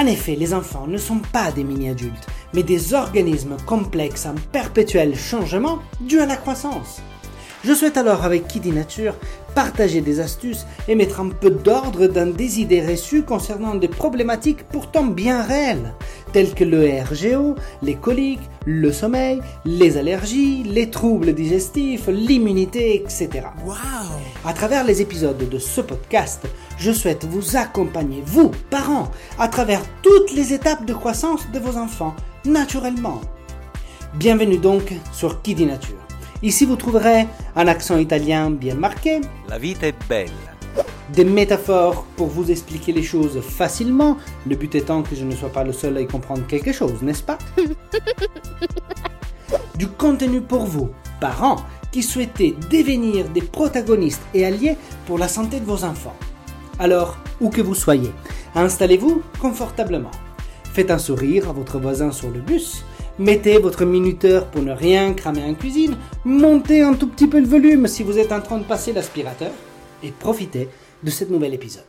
[0.00, 5.14] En effet, les enfants ne sont pas des mini-adultes, mais des organismes complexes en perpétuel
[5.14, 7.02] changement dû à la croissance.
[7.62, 9.14] Je souhaite alors avec Kiddy Nature
[9.54, 14.64] partager des astuces et mettre un peu d'ordre dans des idées reçues concernant des problématiques
[14.64, 15.92] pourtant bien réelles,
[16.32, 23.28] telles que le RGO, les coliques, le sommeil, les allergies, les troubles digestifs, l'immunité, etc.
[24.46, 26.46] À travers les épisodes de ce podcast,
[26.80, 31.76] je souhaite vous accompagner, vous, parents, à travers toutes les étapes de croissance de vos
[31.76, 33.20] enfants, naturellement.
[34.14, 35.98] Bienvenue donc sur Kiddy Nature.
[36.42, 40.32] Ici, vous trouverez un accent italien bien marqué, La vita è bella.
[41.12, 45.50] des métaphores pour vous expliquer les choses facilement, le but étant que je ne sois
[45.50, 47.38] pas le seul à y comprendre quelque chose, n'est-ce pas?
[49.76, 51.56] Du contenu pour vous, parents,
[51.90, 56.14] qui souhaitez devenir des protagonistes et alliés pour la santé de vos enfants.
[56.80, 58.10] Alors, où que vous soyez,
[58.54, 60.10] installez-vous confortablement.
[60.64, 62.86] Faites un sourire à votre voisin sur le bus.
[63.18, 65.98] Mettez votre minuteur pour ne rien cramer en cuisine.
[66.24, 69.52] Montez un tout petit peu le volume si vous êtes en train de passer l'aspirateur.
[70.02, 70.70] Et profitez
[71.02, 71.84] de cet nouvel épisode.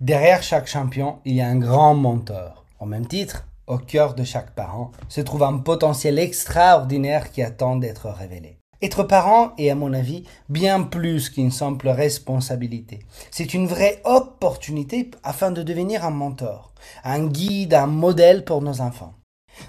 [0.00, 2.64] Derrière chaque champion, il y a un grand mentor.
[2.80, 7.76] Au même titre, au cœur de chaque parent se trouve un potentiel extraordinaire qui attend
[7.76, 8.61] d'être révélé.
[8.82, 12.98] Être parent est, à mon avis, bien plus qu'une simple responsabilité.
[13.30, 16.72] C'est une vraie opportunité afin de devenir un mentor,
[17.04, 19.14] un guide, un modèle pour nos enfants.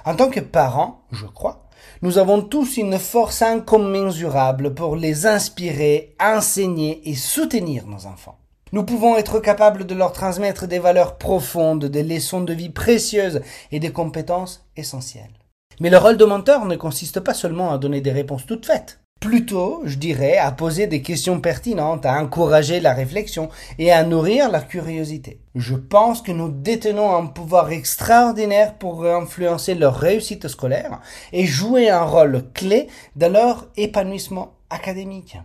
[0.04, 1.68] En tant que parents, je crois,
[2.02, 8.40] nous avons tous une force incommensurable pour les inspirer, enseigner et soutenir nos enfants.
[8.72, 13.42] Nous pouvons être capables de leur transmettre des valeurs profondes, des leçons de vie précieuses
[13.72, 15.38] et des compétences essentielles.
[15.80, 19.03] Mais le rôle de mentor ne consiste pas seulement à donner des réponses toutes faites.
[19.24, 23.48] Plutôt, je dirais, à poser des questions pertinentes, à encourager la réflexion
[23.80, 25.40] et à nourrir la curiosité.
[25.56, 31.00] Je pense que nous détenons un pouvoir extraordinaire pour influencer leur réussite scolaire
[31.32, 35.38] et jouer un rôle clé dans leur épanouissement académique.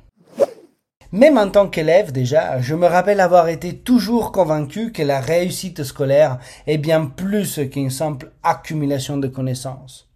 [1.12, 5.84] Même en tant qu'élève déjà, je me rappelle avoir été toujours convaincu que la réussite
[5.84, 10.07] scolaire est bien plus qu'une simple accumulation de connaissances.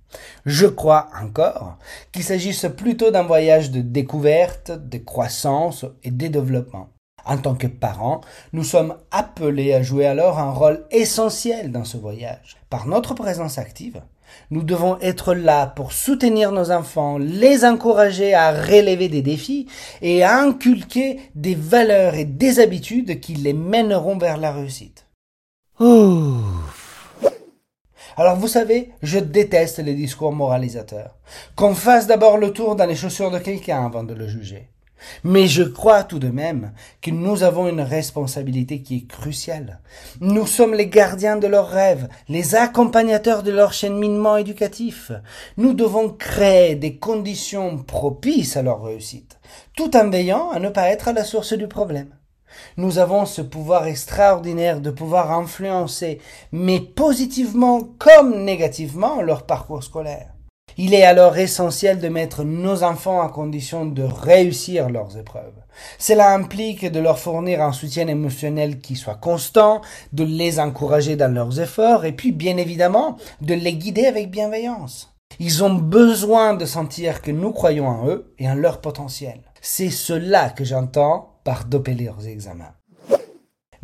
[0.45, 1.77] Je crois encore
[2.13, 6.89] qu'il s'agisse plutôt d'un voyage de découverte, de croissance et de développement.
[7.25, 8.21] En tant que parents,
[8.53, 12.57] nous sommes appelés à jouer alors un rôle essentiel dans ce voyage.
[12.69, 14.03] Par notre présence active,
[14.51, 19.67] nous devons être là pour soutenir nos enfants, les encourager à relever des défis
[20.01, 25.07] et à inculquer des valeurs et des habitudes qui les mèneront vers la réussite.
[28.17, 31.17] Alors vous savez, je déteste les discours moralisateurs.
[31.57, 34.69] Qu'on fasse d'abord le tour dans les chaussures de quelqu'un avant de le juger.
[35.25, 39.81] Mais je crois tout de même que nous avons une responsabilité qui est cruciale.
[40.21, 45.13] Nous sommes les gardiens de leurs rêves, les accompagnateurs de leur cheminement éducatif.
[45.57, 49.39] Nous devons créer des conditions propices à leur réussite,
[49.77, 52.15] tout en veillant à ne pas être à la source du problème.
[52.77, 56.21] Nous avons ce pouvoir extraordinaire de pouvoir influencer,
[56.53, 60.33] mais positivement comme négativement, leur parcours scolaire.
[60.79, 65.53] Il est alors essentiel de mettre nos enfants en condition de réussir leurs épreuves.
[65.99, 69.83] Cela implique de leur fournir un soutien émotionnel qui soit constant,
[70.13, 75.15] de les encourager dans leurs efforts et puis bien évidemment de les guider avec bienveillance.
[75.39, 79.41] Ils ont besoin de sentir que nous croyons en eux et en leur potentiel.
[79.61, 82.75] C'est cela que j'entends par doper leurs examens.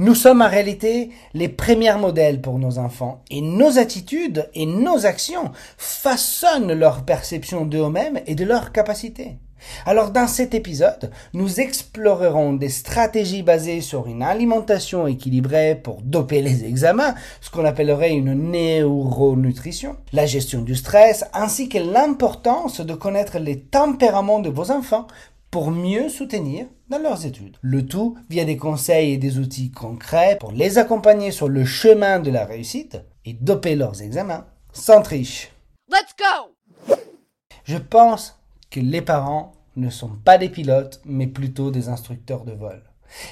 [0.01, 5.07] Nous sommes en réalité les premiers modèles pour nos enfants et nos attitudes et nos
[5.07, 9.39] actions façonnent leur perception d'eux-mêmes et de leurs capacités.
[9.87, 16.43] Alors dans cet épisode, nous explorerons des stratégies basées sur une alimentation équilibrée pour doper
[16.43, 22.95] les examens, ce qu'on appellerait une neuronutrition, la gestion du stress, ainsi que l'importance de
[22.95, 25.09] connaître les tempéraments de vos enfants
[25.51, 27.57] pour mieux soutenir dans leurs études.
[27.63, 32.21] Le tout via des conseils et des outils concrets pour les accompagner sur le chemin
[32.21, 35.53] de la réussite et doper leurs examens sans triche.
[35.91, 36.97] Let's go!
[37.65, 38.39] Je pense
[38.71, 42.83] que les parents ne sont pas des pilotes, mais plutôt des instructeurs de vol.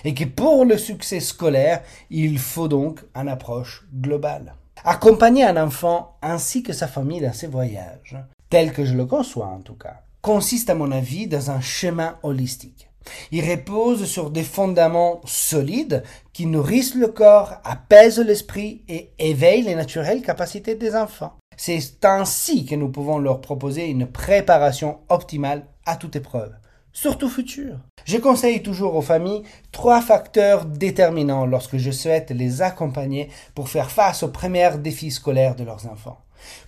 [0.04, 4.54] Et que pour le succès scolaire, il faut donc une approche globale.
[4.84, 8.16] Accompagner un enfant ainsi que sa famille dans ses voyages,
[8.48, 12.18] tel que je le conçois en tout cas, consiste à mon avis dans un chemin
[12.24, 12.90] holistique.
[13.30, 16.02] Il repose sur des fondements solides
[16.32, 21.36] qui nourrissent le corps, apaisent l'esprit et éveillent les naturelles capacités des enfants.
[21.56, 26.52] C'est ainsi que nous pouvons leur proposer une préparation optimale à toute épreuve,
[26.92, 27.78] surtout future.
[28.04, 33.92] Je conseille toujours aux familles trois facteurs déterminants lorsque je souhaite les accompagner pour faire
[33.92, 36.18] face aux premiers défis scolaires de leurs enfants.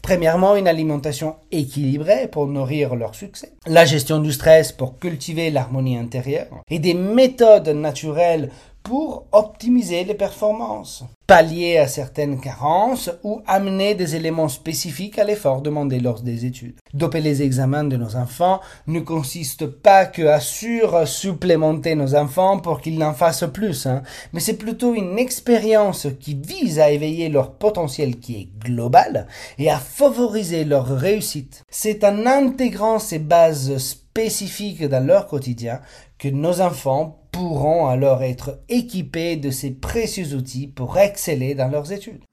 [0.02, 5.98] Premièrement, une alimentation équilibrée pour nourrir leur succès, la gestion du stress pour cultiver l'harmonie
[5.98, 6.62] intérieure.
[6.70, 8.50] Et des méthodes naturelles
[8.82, 15.60] pour optimiser les performances, pallier à certaines carences ou amener des éléments spécifiques à l'effort
[15.60, 16.76] demandé lors des études.
[16.94, 22.80] Doper les examens de nos enfants ne consiste pas que à sur-supplémenter nos enfants pour
[22.80, 24.02] qu'ils n'en fassent plus, hein,
[24.32, 29.26] mais c'est plutôt une expérience qui vise à éveiller leur potentiel qui est global
[29.58, 31.62] et à favoriser leur réussite.
[31.70, 35.80] C'est en intégrant ces bases spécifiques dans leur quotidien
[36.18, 41.92] que nos enfants pourront alors être équipés de ces précieux outils pour exceller dans leurs
[41.92, 42.24] études.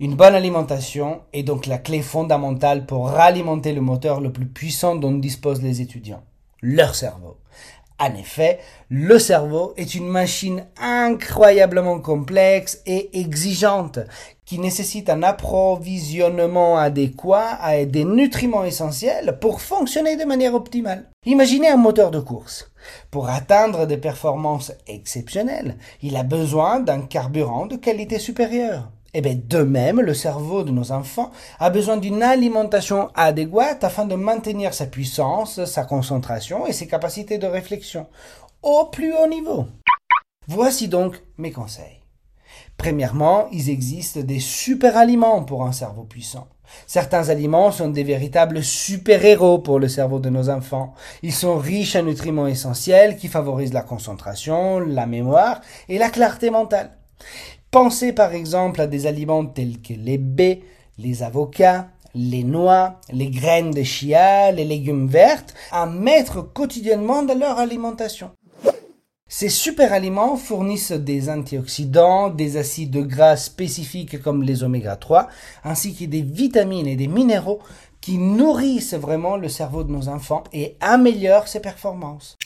[0.00, 4.96] Une bonne alimentation est donc la clé fondamentale pour ralimenter le moteur le plus puissant
[4.96, 6.22] dont disposent les étudiants,
[6.62, 7.36] leur cerveau.
[7.98, 8.58] En effet,
[8.90, 14.00] le cerveau est une machine incroyablement complexe et exigeante
[14.44, 21.10] qui nécessite un approvisionnement adéquat à des nutriments essentiels pour fonctionner de manière optimale.
[21.24, 22.70] Imaginez un moteur de course.
[23.10, 28.90] Pour atteindre des performances exceptionnelles, il a besoin d'un carburant de qualité supérieure.
[29.18, 34.04] Eh bien, de même, le cerveau de nos enfants a besoin d'une alimentation adéquate afin
[34.04, 38.08] de maintenir sa puissance, sa concentration et ses capacités de réflexion
[38.62, 39.68] au plus haut niveau.
[40.48, 42.02] Voici donc mes conseils.
[42.76, 46.48] Premièrement, il existe des super aliments pour un cerveau puissant.
[46.86, 50.92] Certains aliments sont des véritables super-héros pour le cerveau de nos enfants.
[51.22, 56.50] Ils sont riches en nutriments essentiels qui favorisent la concentration, la mémoire et la clarté
[56.50, 56.90] mentale.
[57.70, 60.62] Pensez par exemple à des aliments tels que les baies,
[60.98, 67.38] les avocats, les noix, les graines de chia, les légumes verts, à mettre quotidiennement dans
[67.38, 68.30] leur alimentation.
[69.28, 75.28] Ces super aliments fournissent des antioxydants, des acides gras spécifiques comme les oméga 3,
[75.64, 77.58] ainsi que des vitamines et des minéraux
[78.00, 82.36] qui nourrissent vraiment le cerveau de nos enfants et améliorent ses performances.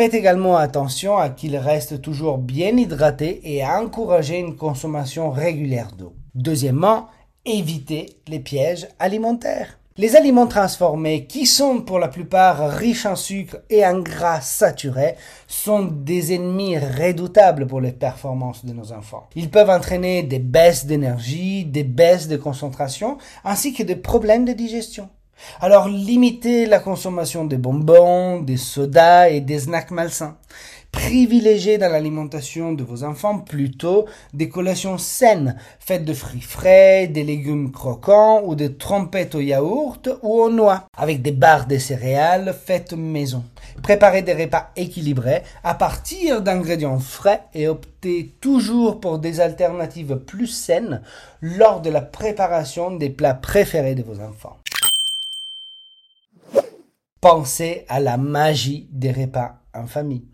[0.00, 5.90] Faites également attention à qu'il reste toujours bien hydraté et à encourager une consommation régulière
[5.92, 6.14] d'eau.
[6.34, 7.08] Deuxièmement,
[7.44, 9.78] évitez les pièges alimentaires.
[9.98, 15.16] Les aliments transformés, qui sont pour la plupart riches en sucre et en gras saturés,
[15.46, 19.28] sont des ennemis redoutables pour les performances de nos enfants.
[19.36, 24.54] Ils peuvent entraîner des baisses d'énergie, des baisses de concentration, ainsi que des problèmes de
[24.54, 25.10] digestion.
[25.60, 30.36] Alors limitez la consommation des bonbons, des sodas et des snacks malsains.
[30.92, 37.22] Privilégiez dans l'alimentation de vos enfants plutôt des collations saines, faites de fruits frais, des
[37.22, 42.56] légumes croquants ou des trompettes au yaourt ou aux noix, avec des barres de céréales
[42.66, 43.44] faites maison.
[43.82, 50.48] Préparez des repas équilibrés à partir d'ingrédients frais et optez toujours pour des alternatives plus
[50.48, 51.02] saines
[51.40, 54.56] lors de la préparation des plats préférés de vos enfants.
[57.20, 60.24] Pensez à la magie des repas en famille.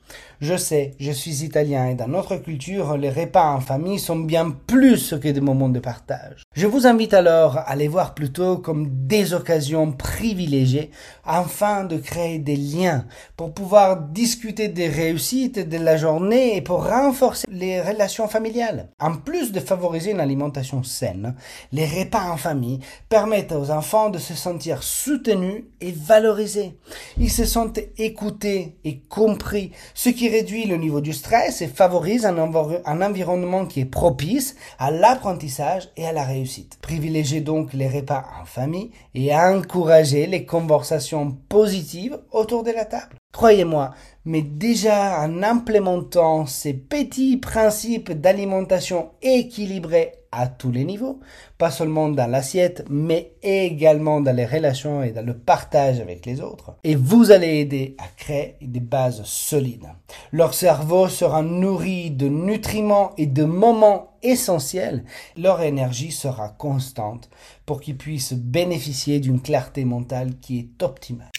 [0.40, 4.50] Je sais, je suis italien et dans notre culture, les repas en famille sont bien
[4.50, 6.42] plus que des moments de partage.
[6.54, 10.90] Je vous invite alors à les voir plutôt comme des occasions privilégiées
[11.24, 16.86] afin de créer des liens pour pouvoir discuter des réussites de la journée et pour
[16.86, 18.90] renforcer les relations familiales.
[19.00, 21.34] En plus de favoriser une alimentation saine,
[21.72, 26.78] les repas en famille permettent aux enfants de se sentir soutenus et valorisés.
[27.18, 32.24] Ils se sentent écoutés et compris, ce qui réduit le niveau du stress et favorise
[32.26, 36.78] un, environnement qui est propice à l'apprentissage et à la réussite.
[36.80, 43.16] Privilégiez donc les repas en famille et encouragez les conversations positives autour de la table.
[43.32, 43.90] Croyez-moi,
[44.24, 51.18] mais déjà en implémentant ces petits principes d'alimentation équilibrés à tous les niveaux,
[51.56, 56.42] pas seulement dans l'assiette, mais également dans les relations et dans le partage avec les
[56.42, 56.76] autres.
[56.84, 59.86] Et vous allez aider à créer des bases solides.
[60.32, 65.04] Leur cerveau sera nourri de nutriments et de moments essentiels.
[65.36, 67.30] Leur énergie sera constante
[67.64, 71.30] pour qu'ils puissent bénéficier d'une clarté mentale qui est optimale.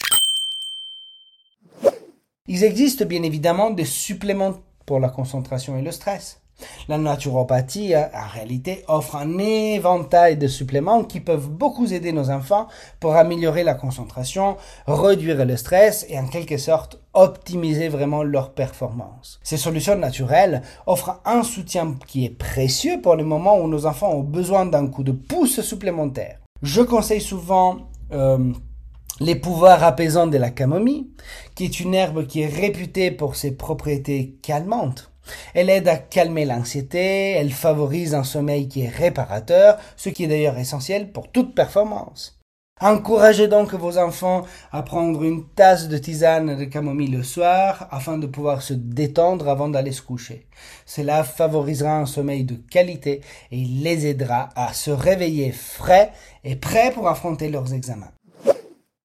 [2.48, 6.42] Il existe bien évidemment des suppléments pour la concentration et le stress.
[6.88, 12.30] La naturopathie, euh, en réalité, offre un éventail de suppléments qui peuvent beaucoup aider nos
[12.30, 12.68] enfants
[13.00, 19.40] pour améliorer la concentration, réduire le stress et en quelque sorte optimiser vraiment leur performance.
[19.44, 24.12] Ces solutions naturelles offrent un soutien qui est précieux pour les moments où nos enfants
[24.12, 26.40] ont besoin d'un coup de pouce supplémentaire.
[26.62, 27.78] Je conseille souvent
[28.12, 28.54] euh,
[29.20, 31.08] les pouvoirs apaisants de la camomille,
[31.56, 35.12] qui est une herbe qui est réputée pour ses propriétés calmantes.
[35.54, 40.28] Elle aide à calmer l'anxiété, elle favorise un sommeil qui est réparateur, ce qui est
[40.28, 42.38] d'ailleurs essentiel pour toute performance.
[42.80, 48.20] Encouragez donc vos enfants à prendre une tasse de tisane de camomille le soir afin
[48.20, 50.46] de pouvoir se détendre avant d'aller se coucher.
[50.86, 56.12] Cela favorisera un sommeil de qualité et les aidera à se réveiller frais
[56.44, 58.12] et prêts pour affronter leurs examens.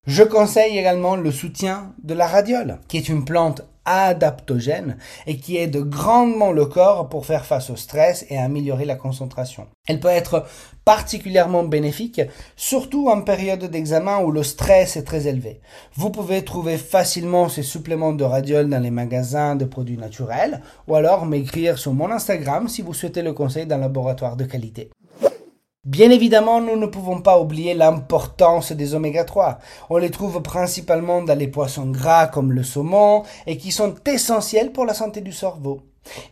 [0.07, 4.97] Je conseille également le soutien de la radiole, qui est une plante adaptogène
[5.27, 9.67] et qui aide grandement le corps pour faire face au stress et améliorer la concentration.
[9.89, 10.47] Elle peut être
[10.85, 12.21] particulièrement bénéfique,
[12.57, 15.61] surtout en période d'examen où le stress est très élevé.
[15.95, 20.95] Vous pouvez trouver facilement ces suppléments de radiole dans les magasins de produits naturels ou
[20.95, 24.91] alors m'écrire sur mon Instagram si vous souhaitez le conseil d'un laboratoire de qualité.
[25.85, 29.59] Bien évidemment, nous ne pouvons pas oublier l'importance des oméga 3.
[29.91, 34.71] On les trouve principalement dans les poissons gras comme le saumon et qui sont essentiels
[34.71, 35.81] pour la santé du cerveau.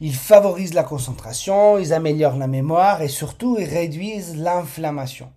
[0.01, 5.33] Ils favorisent la concentration, ils améliorent la mémoire et surtout ils réduisent l'inflammation.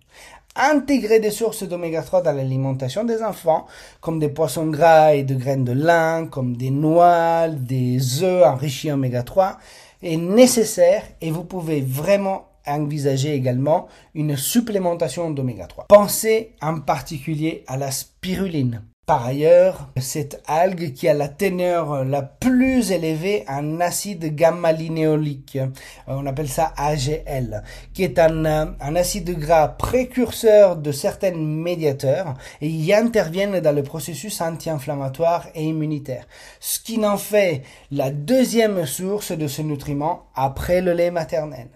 [0.54, 3.66] Intégrer des sources d'oméga 3 dans l'alimentation des enfants,
[4.00, 8.92] comme des poissons gras et de graines de lin, comme des noix, des œufs enrichis
[8.92, 9.58] en oméga 3,
[10.04, 15.86] est nécessaire et vous pouvez vraiment envisager également une supplémentation d'oméga 3.
[15.88, 18.82] Pensez en particulier à la spiruline.
[19.06, 25.66] Par ailleurs, cette algue qui a la teneur la plus élevée en acide gamma-linéolique, euh,
[26.06, 32.68] on appelle ça AGL, qui est un, un, acide gras précurseur de certains médiateurs et
[32.68, 36.26] y interviennent dans le processus anti-inflammatoire et immunitaire,
[36.58, 41.68] ce qui en fait la deuxième source de ce nutriment après le lait maternel.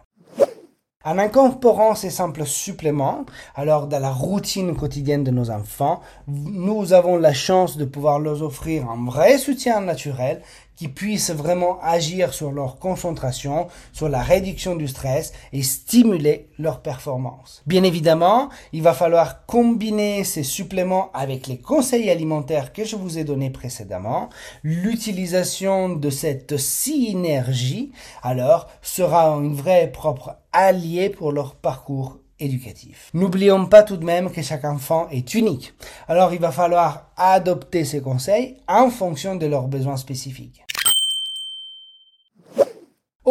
[1.09, 3.25] En incorporant ces simples suppléments,
[3.55, 8.43] alors dans la routine quotidienne de nos enfants, nous avons la chance de pouvoir leur
[8.43, 10.43] offrir un vrai soutien naturel
[10.79, 16.83] qui puisse vraiment agir sur leur concentration, sur la réduction du stress et stimuler leur
[16.83, 17.63] performance.
[17.67, 23.19] Bien évidemment, il va falloir combiner ces suppléments avec les conseils alimentaires que je vous
[23.19, 24.29] ai donnés précédemment.
[24.63, 27.91] L'utilisation de cette synergie,
[28.23, 33.11] alors, sera une vraie propre alliée pour leur parcours éducatif.
[33.15, 35.75] N'oublions pas tout de même que chaque enfant est unique.
[36.07, 40.63] Alors il va falloir adopter ces conseils en fonction de leurs besoins spécifiques.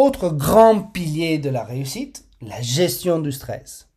[0.00, 3.88] Autre grand pilier de la réussite, la gestion du stress.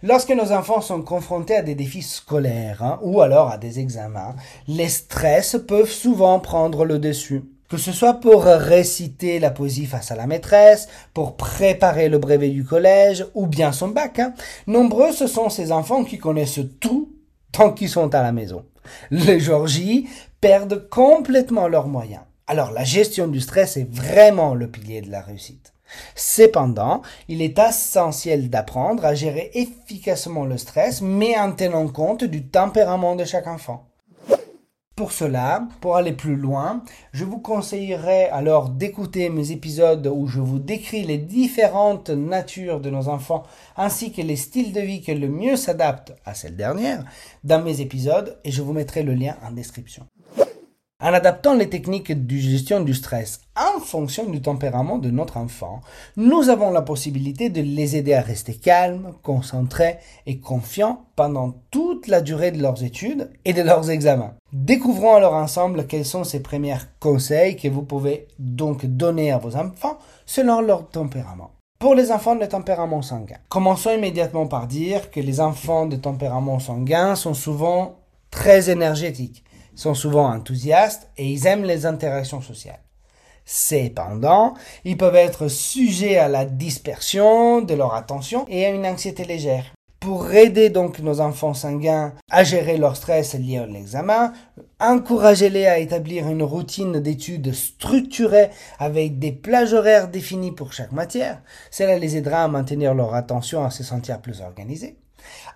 [0.00, 4.36] Lorsque nos enfants sont confrontés à des défis scolaires hein, ou alors à des examens,
[4.68, 7.42] les stress peuvent souvent prendre le dessus.
[7.68, 12.50] Que ce soit pour réciter la poésie face à la maîtresse, pour préparer le brevet
[12.50, 14.34] du collège ou bien son bac, hein,
[14.68, 17.10] nombreux ce sont ces enfants qui connaissent tout
[17.50, 18.64] tant qu'ils sont à la maison.
[19.10, 20.08] Les Georgies
[20.40, 22.22] perdent complètement leurs moyens.
[22.50, 25.72] Alors la gestion du stress est vraiment le pilier de la réussite.
[26.16, 32.48] Cependant, il est essentiel d'apprendre à gérer efficacement le stress, mais en tenant compte du
[32.48, 33.86] tempérament de chaque enfant.
[34.96, 40.40] Pour cela, pour aller plus loin, je vous conseillerais alors d'écouter mes épisodes où je
[40.40, 43.44] vous décris les différentes natures de nos enfants
[43.76, 47.04] ainsi que les styles de vie qui le mieux s'adaptent à cette dernière
[47.44, 50.04] dans mes épisodes et je vous mettrai le lien en description.
[51.02, 55.80] En adaptant les techniques de gestion du stress en fonction du tempérament de notre enfant,
[56.18, 62.06] nous avons la possibilité de les aider à rester calmes, concentrés et confiants pendant toute
[62.06, 64.34] la durée de leurs études et de leurs examens.
[64.52, 69.56] Découvrons alors ensemble quels sont ces premiers conseils que vous pouvez donc donner à vos
[69.56, 71.52] enfants selon leur tempérament.
[71.78, 76.58] Pour les enfants de tempérament sanguin, commençons immédiatement par dire que les enfants de tempérament
[76.58, 77.96] sanguin sont souvent
[78.30, 79.44] très énergétiques
[79.80, 82.82] sont souvent enthousiastes et ils aiment les interactions sociales.
[83.46, 84.52] Cependant,
[84.84, 89.64] ils peuvent être sujets à la dispersion de leur attention et à une anxiété légère.
[89.98, 94.34] Pour aider donc nos enfants sanguins à gérer leur stress lié à l'examen,
[94.80, 101.40] encouragez-les à établir une routine d'études structurée avec des plages horaires définies pour chaque matière.
[101.70, 104.96] Cela les aidera à maintenir leur attention, à se sentir plus organisés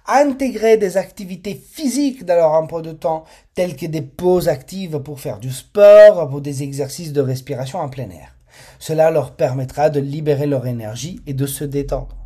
[0.06, 5.20] intégrer des activités physiques dans leur emploi de temps, telles que des pauses actives pour
[5.20, 8.36] faire du sport ou des exercices de respiration en plein air.
[8.78, 12.16] Cela leur permettra de libérer leur énergie et de se détendre.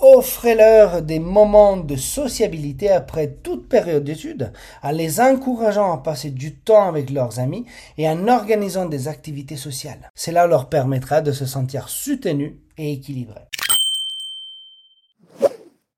[0.00, 6.56] Offrez-leur des moments de sociabilité après toute période d'études, en les encourageant à passer du
[6.56, 7.64] temps avec leurs amis
[7.96, 10.10] et en organisant des activités sociales.
[10.14, 13.48] Cela leur permettra de se sentir soutenus et équilibrés.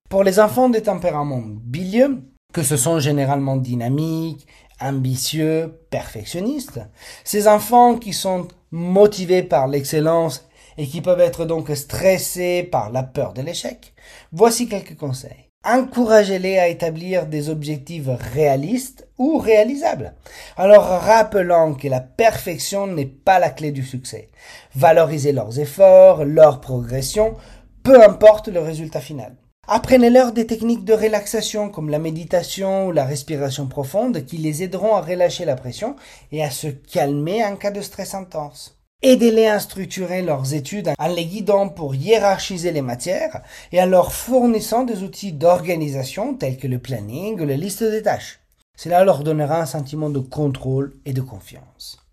[0.09, 2.23] Pour les enfants de tempérament bilieux,
[2.53, 4.47] que ce sont généralement dynamiques,
[4.81, 6.81] ambitieux, perfectionnistes,
[7.25, 10.49] ces enfants qui sont motivés par l'excellence
[10.79, 13.95] et qui peuvent être donc stressés par la peur de l'échec,
[14.31, 15.51] voici quelques conseils.
[15.65, 20.15] Encouragez-les à établir des objectifs réalistes ou réalisables.
[20.57, 24.29] Alors rappelant que la perfection n'est pas la clé du succès.
[24.77, 27.35] Valorisez leurs efforts, leur progression,
[27.83, 29.35] peu importe le résultat final.
[29.69, 34.95] Apprenez-leur des techniques de relaxation comme la méditation ou la respiration profonde qui les aideront
[34.95, 35.97] à relâcher la pression
[36.31, 38.79] et à se calmer en cas de stress intense.
[39.03, 43.43] Aidez-les à structurer leurs études en les guidant pour hiérarchiser les matières
[43.73, 48.03] et en leur fournissant des outils d'organisation tels que le planning ou la liste des
[48.03, 48.39] tâches.
[48.77, 52.06] Cela leur donnera un sentiment de contrôle et de confiance.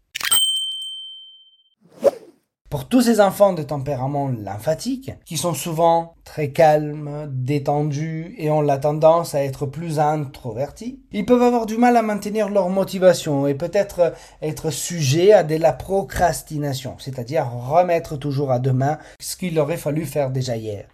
[2.74, 8.62] Pour tous ces enfants de tempérament lymphatique, qui sont souvent très calmes, détendus et ont
[8.62, 13.46] la tendance à être plus introvertis, ils peuvent avoir du mal à maintenir leur motivation
[13.46, 19.60] et peut-être être sujets à de la procrastination, c'est-à-dire remettre toujours à demain ce qu'il
[19.60, 20.88] aurait fallu faire déjà hier.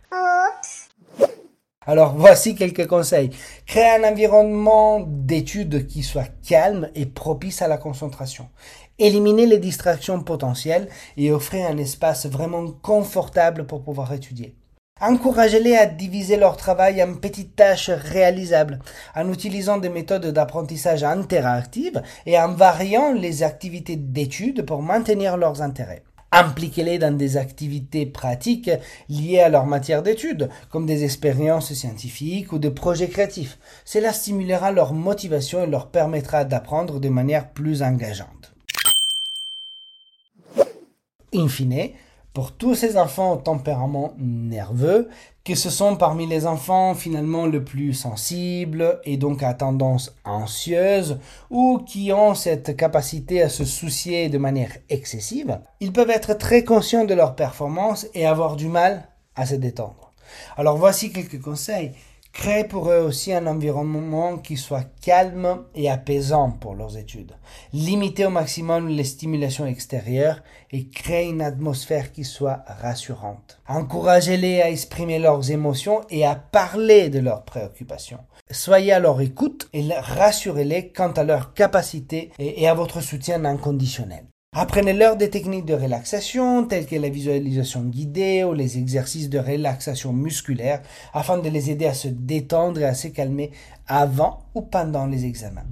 [1.87, 3.31] Alors voici quelques conseils.
[3.65, 8.49] Créer un environnement d'études qui soit calme et propice à la concentration
[8.99, 14.55] éliminer les distractions potentielles et offrir un espace vraiment confortable pour pouvoir étudier.
[15.01, 18.79] Encouragez-les à diviser leur travail en petites tâches réalisables,
[19.15, 25.61] en utilisant des méthodes d'apprentissage interactives et en variant les activités d'études pour maintenir leurs
[25.61, 26.03] intérêts.
[26.31, 28.69] Impliquez-les dans des activités pratiques
[29.07, 33.57] liées à leur matière d'études, comme des expériences scientifiques ou des projets créatifs.
[33.85, 38.53] Cela stimulera leur motivation et leur permettra d'apprendre de manière plus engageante.
[41.33, 41.47] In
[42.33, 45.09] pour tous ces enfants au tempérament nerveux,
[45.43, 51.17] que ce sont parmi les enfants finalement le plus sensibles et donc à tendance anxieuse
[51.49, 56.63] ou qui ont cette capacité à se soucier de manière excessive, ils peuvent être très
[56.63, 60.13] conscients de leur performance et avoir du mal à se détendre.
[60.55, 61.93] Alors voici quelques conseils
[62.31, 67.33] Créez pour eux aussi un environnement qui soit calme et apaisant pour leurs études.
[67.73, 73.59] Limitez au maximum les stimulations extérieures et créez une atmosphère qui soit rassurante.
[73.67, 78.19] Encouragez-les à exprimer leurs émotions et à parler de leurs préoccupations.
[78.51, 84.25] Soyez à leur écoute et rassurez-les quant à leur capacité et à votre soutien inconditionnel.
[84.51, 90.11] Apprenez-leur des techniques de relaxation telles que la visualisation guidée ou les exercices de relaxation
[90.11, 90.81] musculaire
[91.13, 93.51] afin de les aider à se détendre et à se calmer
[93.85, 95.67] avant ou pendant les examens.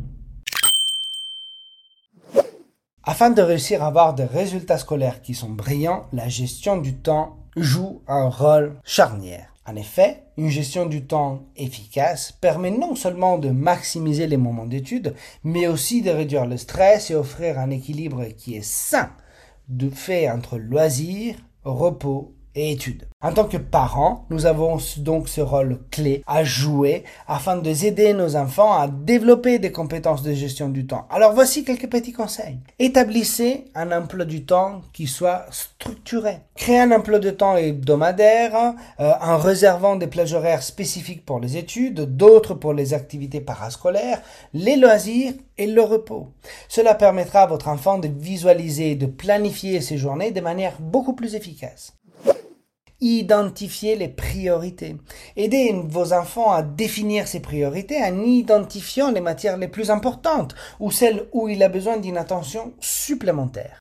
[3.04, 7.38] Afin de réussir à avoir des résultats scolaires qui sont brillants, la gestion du temps
[7.56, 9.57] joue un rôle charnière.
[9.70, 15.14] En effet, une gestion du temps efficace permet non seulement de maximiser les moments d'étude,
[15.44, 19.12] mais aussi de réduire le stress et offrir un équilibre qui est sain
[19.68, 23.08] de fait entre loisirs, repos études.
[23.20, 28.14] En tant que parents, nous avons donc ce rôle clé à jouer afin de aider
[28.14, 31.08] nos enfants à développer des compétences de gestion du temps.
[31.10, 32.60] Alors voici quelques petits conseils.
[32.78, 36.38] Établissez un emploi du temps qui soit structuré.
[36.56, 41.58] Créez un emploi de temps hebdomadaire euh, en réservant des plages horaires spécifiques pour les
[41.58, 44.22] études, d'autres pour les activités parascolaires,
[44.54, 46.34] les loisirs et le repos.
[46.70, 51.14] Cela permettra à votre enfant de visualiser et de planifier ses journées de manière beaucoup
[51.14, 51.97] plus efficace.
[53.00, 54.96] Identifier les priorités.
[55.36, 60.90] Aidez vos enfants à définir ces priorités en identifiant les matières les plus importantes ou
[60.90, 63.80] celles où il a besoin d'une attention supplémentaire.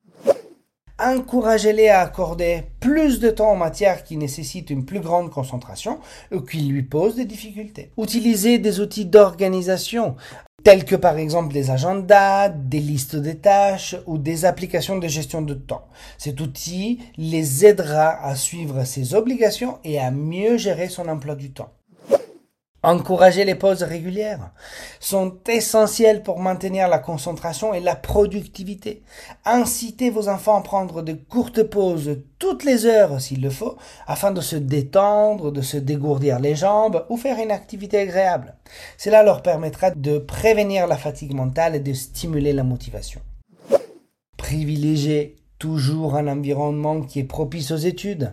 [0.99, 5.99] Encouragez-les à accorder plus de temps aux matières qui nécessitent une plus grande concentration
[6.33, 7.91] ou qui lui posent des difficultés.
[7.99, 10.17] Utilisez des outils d'organisation
[10.67, 15.41] tels que par exemple des agendas, des listes de tâches ou des applications de gestion
[15.41, 15.87] de temps.
[16.19, 21.53] Cet outil les aidera à suivre ses obligations et à mieux gérer son emploi du
[21.53, 21.71] temps.
[22.87, 24.53] Encourager les pauses régulières
[25.01, 29.03] sont essentielles pour maintenir la concentration et la productivité.
[29.45, 34.31] Incitez vos enfants à prendre de courtes pauses toutes les heures s'il le faut afin
[34.31, 38.55] de se détendre, de se dégourdir les jambes ou faire une activité agréable.
[38.99, 43.21] Cela leur permettra de prévenir la fatigue mentale et de stimuler la motivation.
[44.37, 48.33] Privilégiez toujours un environnement qui est propice aux études.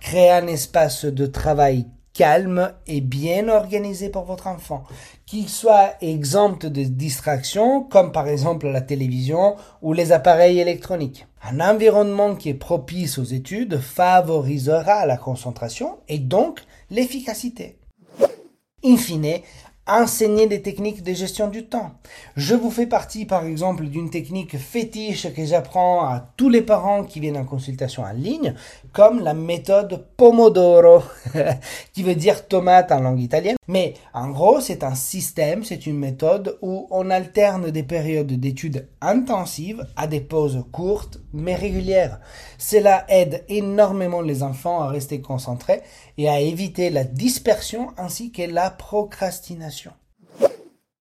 [0.00, 4.84] Créez un espace de travail calme et bien organisé pour votre enfant,
[5.26, 11.26] qu'il soit exempt de distractions comme par exemple la télévision ou les appareils électroniques.
[11.42, 17.78] Un environnement qui est propice aux études favorisera la concentration et donc l'efficacité.
[18.84, 19.40] In fine,
[19.86, 21.92] enseigner des techniques de gestion du temps.
[22.36, 27.02] Je vous fais partie, par exemple, d'une technique fétiche que j'apprends à tous les parents
[27.02, 28.54] qui viennent en consultation en ligne,
[28.92, 31.02] comme la méthode Pomodoro,
[31.92, 33.56] qui veut dire tomate en langue italienne.
[33.66, 38.88] Mais en gros, c'est un système, c'est une méthode où on alterne des périodes d'études
[39.00, 42.20] intensives à des pauses courtes mais régulières.
[42.58, 45.82] Cela aide énormément les enfants à rester concentrés
[46.18, 49.71] et à éviter la dispersion ainsi que la procrastination.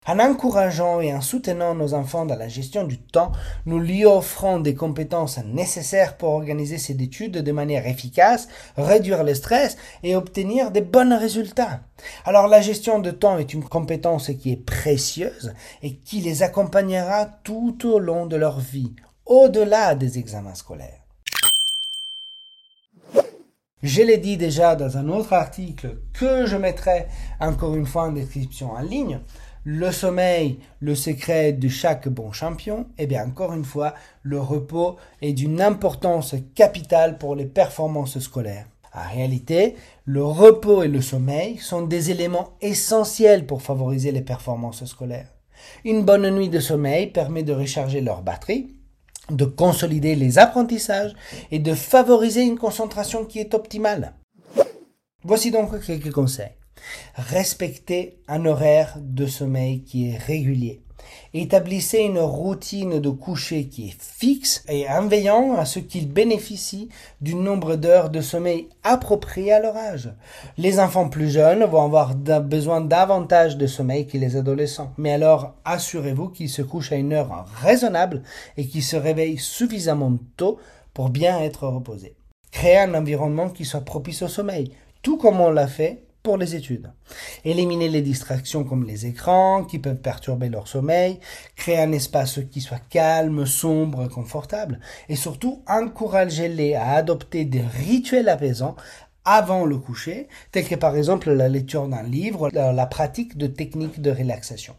[0.07, 3.31] En encourageant et en soutenant nos enfants dans la gestion du temps,
[3.67, 9.35] nous lui offrons des compétences nécessaires pour organiser ses études de manière efficace, réduire le
[9.35, 11.81] stress et obtenir des bons résultats.
[12.25, 15.53] Alors la gestion de temps est une compétence qui est précieuse
[15.83, 18.95] et qui les accompagnera tout au long de leur vie,
[19.27, 21.00] au-delà des examens scolaires.
[23.83, 27.07] Je l'ai dit déjà dans un autre article que je mettrai
[27.39, 29.19] encore une fois en description en ligne
[29.63, 34.39] le sommeil, le secret de chaque bon champion, et eh bien encore une fois, le
[34.39, 38.67] repos est d'une importance capitale pour les performances scolaires.
[38.93, 44.83] En réalité, le repos et le sommeil sont des éléments essentiels pour favoriser les performances
[44.85, 45.31] scolaires.
[45.85, 48.75] Une bonne nuit de sommeil permet de recharger leur batterie,
[49.29, 51.13] de consolider les apprentissages
[51.51, 54.13] et de favoriser une concentration qui est optimale.
[55.23, 56.55] Voici donc quelques conseils.
[57.15, 60.81] Respectez un horaire de sommeil qui est régulier.
[61.33, 66.89] Établissez une routine de coucher qui est fixe et en veillant à ce qu'ils bénéficient
[67.21, 70.13] du nombre d'heures de sommeil approprié à leur âge.
[70.57, 74.93] Les enfants plus jeunes vont avoir besoin davantage de sommeil que les adolescents.
[74.97, 78.23] Mais alors, assurez-vous qu'ils se couchent à une heure raisonnable
[78.57, 80.59] et qu'ils se réveillent suffisamment tôt
[80.93, 82.15] pour bien être reposés.
[82.51, 86.55] Créez un environnement qui soit propice au sommeil, tout comme on l'a fait pour les
[86.55, 86.91] études.
[87.45, 91.19] Éliminer les distractions comme les écrans qui peuvent perturber leur sommeil,
[91.55, 94.79] créer un espace qui soit calme, sombre, confortable
[95.09, 98.75] et surtout encourager-les à adopter des rituels apaisants
[99.23, 104.01] avant le coucher, tels que par exemple la lecture d'un livre, la pratique de techniques
[104.01, 104.75] de relaxation.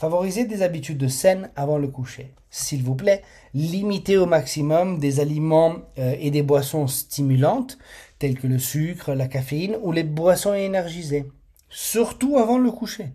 [0.00, 2.32] Favorisez des habitudes saines avant le coucher.
[2.48, 3.20] S'il vous plaît,
[3.52, 7.76] limitez au maximum des aliments euh, et des boissons stimulantes,
[8.18, 11.26] tels que le sucre, la caféine ou les boissons énergisées,
[11.68, 13.08] surtout avant le coucher.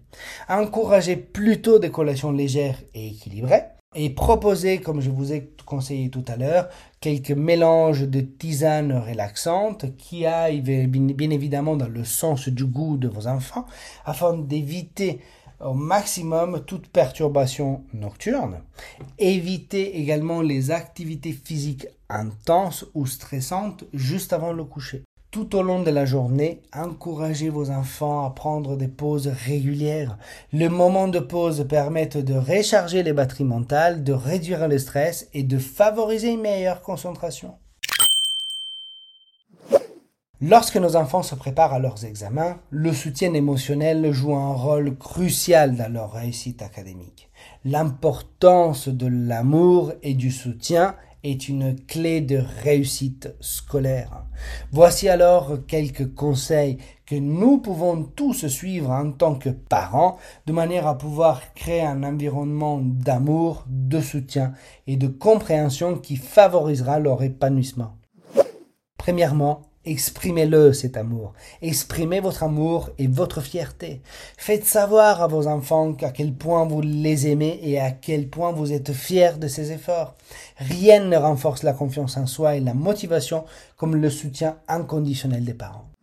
[0.48, 3.64] Encouragez plutôt des collations légères et équilibrées
[3.96, 6.70] et proposez, comme je vous ai conseillé tout à l'heure,
[7.00, 13.08] quelques mélanges de tisanes relaxantes qui aillent bien évidemment dans le sens du goût de
[13.08, 13.66] vos enfants
[14.06, 15.22] afin d'éviter
[15.60, 18.60] au maximum toute perturbation nocturne.
[19.18, 25.04] Évitez également les activités physiques intenses ou stressantes juste avant le coucher.
[25.32, 30.18] Tout au long de la journée, encouragez vos enfants à prendre des pauses régulières.
[30.54, 35.44] Le moment de pause permet de recharger les batteries mentales, de réduire le stress et
[35.44, 37.56] de favoriser une meilleure concentration.
[40.48, 45.76] Lorsque nos enfants se préparent à leurs examens, le soutien émotionnel joue un rôle crucial
[45.76, 47.32] dans leur réussite académique.
[47.64, 54.28] L'importance de l'amour et du soutien est une clé de réussite scolaire.
[54.72, 56.78] Voici alors quelques conseils
[57.08, 62.04] que nous pouvons tous suivre en tant que parents de manière à pouvoir créer un
[62.04, 64.54] environnement d'amour, de soutien
[64.86, 67.98] et de compréhension qui favorisera leur épanouissement.
[68.96, 71.34] Premièrement, Exprimez-le, cet amour.
[71.62, 74.02] Exprimez votre amour et votre fierté.
[74.38, 78.52] Faites savoir à vos enfants à quel point vous les aimez et à quel point
[78.52, 80.16] vous êtes fiers de ces efforts.
[80.58, 83.46] Rien ne renforce la confiance en soi et la motivation
[83.78, 85.95] comme le soutien inconditionnel des parents.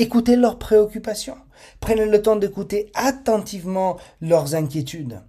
[0.00, 1.38] Écoutez leurs préoccupations.
[1.80, 5.22] Prenez le temps d'écouter attentivement leurs inquiétudes.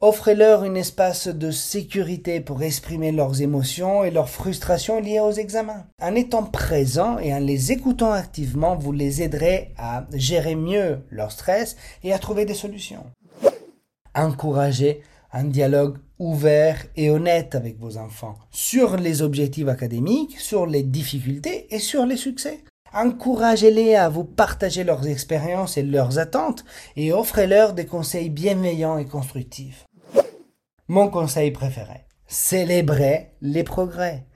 [0.00, 5.86] Offrez-leur un espace de sécurité pour exprimer leurs émotions et leurs frustrations liées aux examens.
[6.00, 11.32] En étant présent et en les écoutant activement, vous les aiderez à gérer mieux leur
[11.32, 13.04] stress et à trouver des solutions.
[14.14, 20.84] Encouragez un dialogue ouvert et honnête avec vos enfants sur les objectifs académiques, sur les
[20.84, 22.62] difficultés et sur les succès.
[22.94, 29.06] Encouragez-les à vous partager leurs expériences et leurs attentes et offrez-leur des conseils bienveillants et
[29.06, 29.86] constructifs.
[30.88, 32.04] Mon conseil préféré.
[32.26, 34.26] Célébrez les progrès.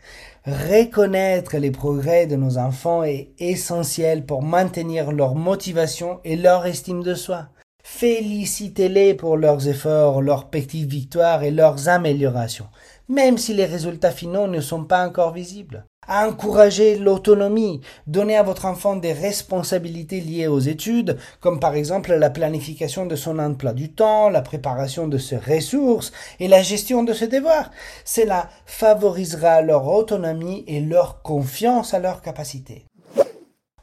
[0.46, 7.02] Reconnaître les progrès de nos enfants est essentiel pour maintenir leur motivation et leur estime
[7.02, 7.48] de soi.
[7.82, 12.68] Félicitez-les pour leurs efforts, leurs petites victoires et leurs améliorations,
[13.08, 18.64] même si les résultats finaux ne sont pas encore visibles encourager l'autonomie, donner à votre
[18.66, 23.92] enfant des responsabilités liées aux études, comme par exemple la planification de son emploi du
[23.92, 27.70] temps, la préparation de ses ressources et la gestion de ses devoirs.
[28.04, 32.86] Cela favorisera leur autonomie et leur confiance à leurs capacités.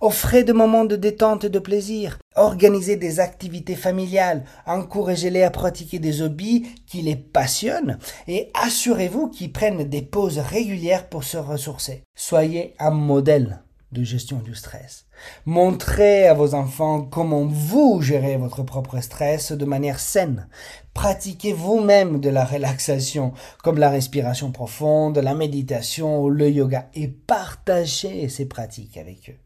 [0.06, 2.20] Offrez des moments de détente et de plaisir.
[2.36, 4.44] Organisez des activités familiales.
[4.66, 11.08] Encouragez-les à pratiquer des hobbies qui les passionnent et assurez-vous qu'ils prennent des pauses régulières
[11.08, 12.04] pour se ressourcer.
[12.18, 13.62] Soyez un modèle
[13.94, 15.06] de gestion du stress.
[15.46, 20.50] Montrez à vos enfants comment vous gérez votre propre stress de manière saine.
[20.94, 23.32] Pratiquez vous-même de la relaxation,
[23.64, 29.43] comme la respiration profonde, la méditation ou le yoga, et partagez ces pratiques avec eux.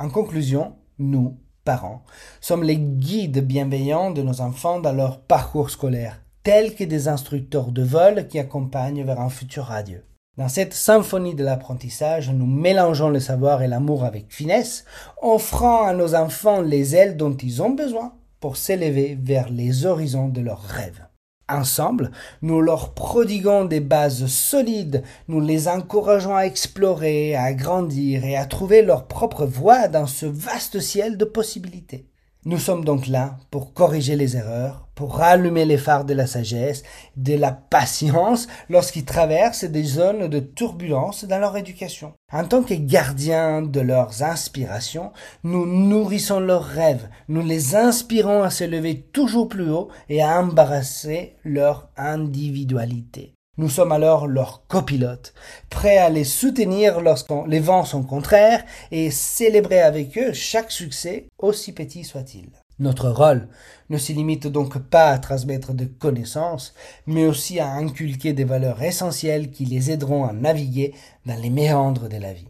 [0.00, 2.02] En conclusion, nous, parents,
[2.40, 7.70] sommes les guides bienveillants de nos enfants dans leur parcours scolaire, tels que des instructeurs
[7.70, 10.02] de vol qui accompagnent vers un futur radieux.
[10.38, 14.86] Dans cette symphonie de l'apprentissage, nous mélangeons le savoir et l'amour avec finesse,
[15.20, 20.28] offrant à nos enfants les ailes dont ils ont besoin pour s'élever vers les horizons
[20.28, 21.09] de leurs rêves.
[21.50, 28.36] Ensemble, nous leur prodiguons des bases solides, nous les encourageons à explorer, à grandir et
[28.36, 32.06] à trouver leur propre voie dans ce vaste ciel de possibilités.
[32.46, 36.84] Nous sommes donc là pour corriger les erreurs, pour rallumer les phares de la sagesse,
[37.18, 42.14] de la patience lorsqu'ils traversent des zones de turbulence dans leur éducation.
[42.32, 45.12] En tant que gardiens de leurs inspirations,
[45.44, 50.40] nous nourrissons leurs rêves, nous les inspirons à se lever toujours plus haut et à
[50.40, 53.34] embarrasser leur individualité.
[53.60, 55.34] Nous sommes alors leurs copilotes,
[55.68, 61.26] prêts à les soutenir lorsque les vents sont contraires et célébrer avec eux chaque succès,
[61.38, 62.48] aussi petit soit-il.
[62.78, 63.48] Notre rôle
[63.90, 66.72] ne se limite donc pas à transmettre des connaissances,
[67.06, 70.94] mais aussi à inculquer des valeurs essentielles qui les aideront à naviguer
[71.26, 72.48] dans les méandres de la vie.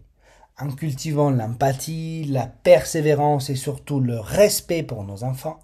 [0.60, 5.58] En cultivant l'empathie, la persévérance et surtout le respect pour nos enfants,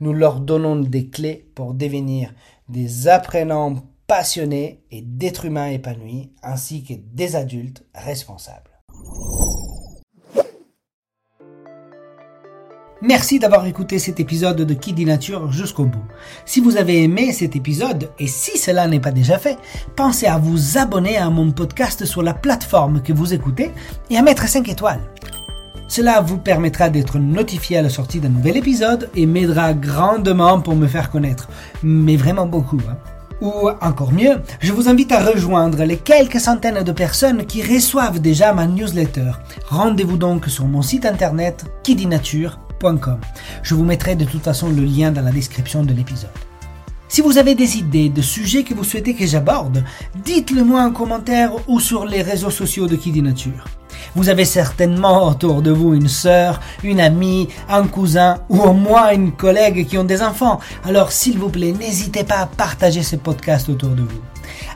[0.00, 2.34] nous leur donnons des clés pour devenir
[2.68, 3.76] des apprenants
[4.10, 8.82] passionnés et d'êtres humains épanouis, ainsi que des adultes responsables.
[13.00, 16.02] Merci d'avoir écouté cet épisode de Qui dit Nature jusqu'au bout.
[16.44, 19.56] Si vous avez aimé cet épisode, et si cela n'est pas déjà fait,
[19.94, 23.70] pensez à vous abonner à mon podcast sur la plateforme que vous écoutez
[24.10, 25.08] et à mettre 5 étoiles.
[25.86, 30.74] Cela vous permettra d'être notifié à la sortie d'un nouvel épisode et m'aidera grandement pour
[30.74, 31.48] me faire connaître.
[31.84, 32.80] Mais vraiment beaucoup.
[32.90, 32.96] Hein.
[33.40, 38.20] Ou encore mieux, je vous invite à rejoindre les quelques centaines de personnes qui reçoivent
[38.20, 39.32] déjà ma newsletter.
[39.68, 43.18] Rendez-vous donc sur mon site internet kidinature.com.
[43.62, 46.30] Je vous mettrai de toute façon le lien dans la description de l'épisode.
[47.08, 49.82] Si vous avez des idées de sujets que vous souhaitez que j'aborde,
[50.22, 53.64] dites-le moi en commentaire ou sur les réseaux sociaux de Kidinature.
[54.14, 59.12] Vous avez certainement autour de vous une sœur, une amie, un cousin ou au moins
[59.12, 60.60] une collègue qui ont des enfants.
[60.84, 64.20] Alors s'il vous plaît, n'hésitez pas à partager ce podcast autour de vous.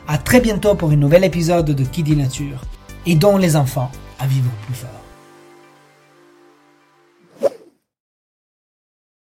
[0.07, 2.61] À très bientôt pour un nouvel épisode de Qui dit Nature.
[3.05, 4.94] Aidons les enfants à vivre plus fort.